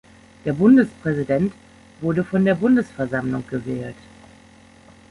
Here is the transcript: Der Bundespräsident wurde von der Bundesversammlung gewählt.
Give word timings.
Der 0.45 0.53
Bundespräsident 0.53 1.53
wurde 2.01 2.23
von 2.23 2.43
der 2.43 2.55
Bundesversammlung 2.55 3.43
gewählt. 3.47 3.93